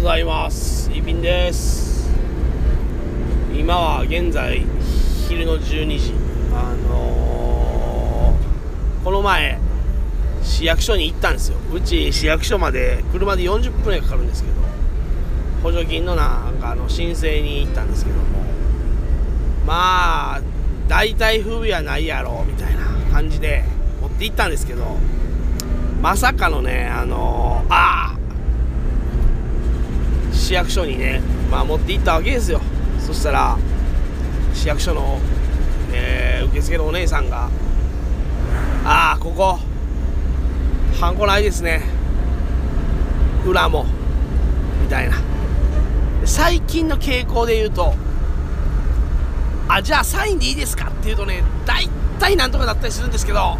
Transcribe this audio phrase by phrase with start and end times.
[0.00, 0.90] ございます。
[0.94, 2.08] イビンです。
[3.54, 4.64] 今は現在
[5.28, 6.14] 昼の12時。
[6.54, 9.58] あのー、この前
[10.42, 11.58] 市役所に行ったんですよ。
[11.74, 14.54] うち市役所まで車で40分ぐらいかかるんですけど
[15.62, 18.22] 補助金のなんかあの申請に行ったんですけども。
[19.66, 20.40] まあ
[20.88, 23.64] 大体不備はないやろみたいな感じで
[24.00, 24.96] 持って行ったんですけど
[26.00, 28.09] まさかのねあのー、ああ
[30.50, 32.60] 市役所にね、まあ、持って行ったわけですよ。
[32.98, 33.56] そしたら
[34.52, 35.20] 市役所の、
[35.92, 37.48] えー、受付のお姉さんが
[38.84, 39.60] 「ああここ
[41.00, 41.82] ハンコないですね。
[43.46, 43.86] 裏も」
[44.82, 45.18] みたいな。
[46.24, 47.94] 最近の傾向で言うと
[49.70, 53.56] 「あじゃあサインでいいですか?」って言うとね大体なんとかだったりするんですけど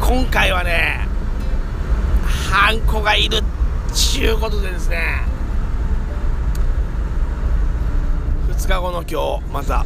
[0.00, 1.06] 今回はね
[2.50, 3.42] ハンコがいるっ
[3.94, 5.32] ちゅうことでですね
[8.54, 9.84] 2日後の今日また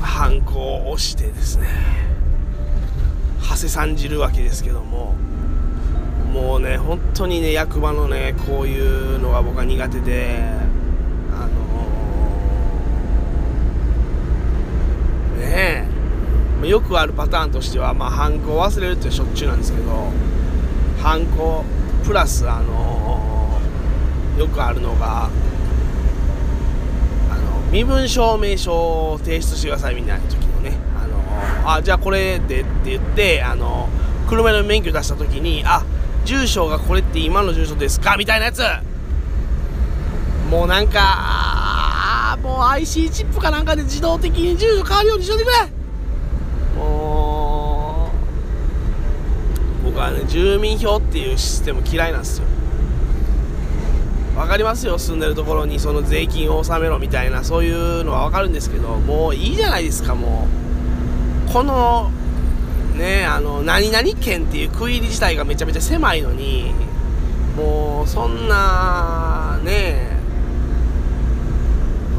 [0.00, 1.68] ハンコをしてですね
[3.40, 5.14] 馳せさんじるわけですけども
[6.32, 10.40] もうね本当にね役場のねこういうのが僕は苦手で
[11.32, 11.56] あの、
[15.38, 15.86] ね
[16.64, 20.10] えよくあるパターンとしてはまあハンコを忘れるってしょっちゅうなんですけど
[21.00, 21.62] ハンコ
[22.04, 25.28] プラスあのー、よくあるのが
[27.70, 28.72] 身分証明書
[29.12, 33.88] を提出してくださいみたいな時のね、あのあじゃあこれでって言って、あの
[34.28, 35.84] 車の免許出した時に、あ
[36.24, 38.16] 住所がこれって今の住所ですか？
[38.16, 38.62] みたいなやつ。
[40.50, 45.56] もうなんかもう IC チップかなんかで自動的に住所変わるようにしといてくれ。
[46.76, 48.12] も
[49.82, 52.46] う僕はね住民票っていうシステム嫌いなんですよ。
[54.36, 60.46] 分かりますよ住んでるところにその税金を納めろみたいなそういうのは分かるんですけどもういいじゃないですかも
[61.48, 61.52] う。
[61.52, 62.10] この
[62.96, 66.74] ねあの何々県っていう区切り自体がめちゃめちゃ狭いのに
[67.56, 70.10] もうそんなね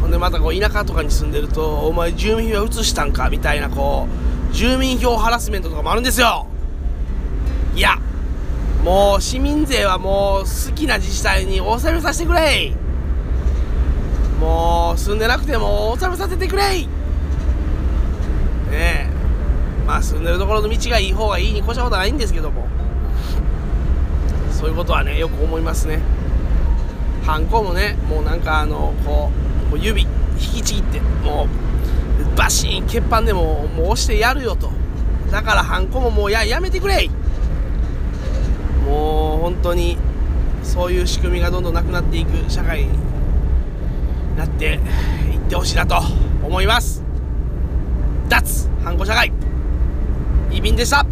[0.01, 4.07] ほんでまたこう田舎とかに住んでるとお前住民票移したんかみたいなこ
[4.51, 6.47] う住民票ハラスメントとかもあるんですよ。
[7.75, 7.99] いや
[8.87, 12.71] もう市民税はもう好きな自治体に納めさせてくれ
[14.39, 16.87] もう住んでなくても納めさせてくれね
[18.71, 19.09] え。
[19.85, 22.65] まあ住んでるところの道がいい方がいいに越したことはないんですけども。
[24.51, 25.99] そういうことはねよく思いますね。
[27.25, 29.31] ハンコもねもうなんかあのこ
[29.73, 31.49] う指引きちぎっても
[32.33, 34.71] うバシーン欠板でももう押してやるよと。
[35.29, 37.09] だからハンコももうややめてくれ
[38.87, 39.97] もう本当に
[40.63, 42.89] そういう仕組みがどんどんなくなっていく社会に
[44.37, 44.79] なって
[45.31, 45.97] いってほしいなと
[46.43, 47.03] 思います。
[48.29, 49.31] 脱反抗社会。
[50.51, 51.06] イビンでした。